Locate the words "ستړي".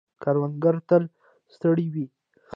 1.53-1.87